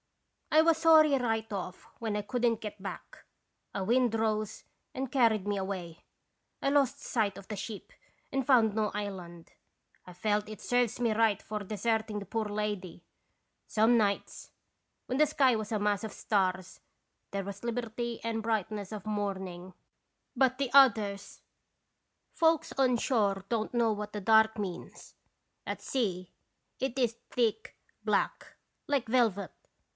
I 0.53 0.63
was 0.63 0.79
sorry 0.79 1.17
right 1.17 1.51
off 1.53 1.87
when 1.99 2.17
I 2.17 2.23
could 2.23 2.45
n't 2.45 2.59
get 2.59 2.81
back. 2.81 3.23
A 3.73 3.83
wind 3.85 4.13
rose 4.15 4.63
and 4.93 5.11
carried 5.11 5.47
me 5.47 5.57
away. 5.57 6.03
I 6.61 6.69
lost 6.69 6.99
sight 6.99 7.37
of 7.37 7.47
the 7.47 7.55
ship 7.55 7.93
and 8.33 8.45
found 8.45 8.73
no 8.75 8.91
island. 8.93 9.53
1 10.05 10.15
felt 10.15 10.49
it 10.49 10.59
serves 10.59 10.99
me 10.99 11.13
right 11.13 11.41
for 11.41 11.59
desert 11.59 12.09
ing 12.09 12.19
the 12.19 12.25
poor 12.25 12.45
lady. 12.49 13.05
Some 13.67 13.95
nights, 13.95 14.51
when 15.05 15.19
the 15.19 15.27
sky 15.27 15.55
was 15.55 15.71
a 15.71 15.79
mass 15.79 16.03
of 16.03 16.11
stars, 16.11 16.81
there 17.29 17.45
was 17.45 17.63
liberty 17.63 18.19
and 18.23 18.43
brightness 18.43 18.91
of 18.91 19.05
morning, 19.05 19.73
but 20.35 20.57
the 20.57 20.71
others 20.73 21.41
I 22.41 22.45
1 22.45 22.63
76 22.65 22.75
21 22.75 22.75
radons 22.75 22.75
l)isitalion. 22.75 22.75
Folks 22.75 22.79
on 22.79 22.97
shore 22.97 23.45
don't 23.49 23.73
know 23.73 23.93
what 23.93 24.13
the 24.13 24.19
dark 24.21 24.57
means; 24.57 25.13
at 25.65 25.81
sea 25.81 26.33
it 26.79 26.97
is 26.99 27.13
thick 27.29 27.77
black, 28.03 28.57
like 28.87 29.07
velvet. 29.07 29.53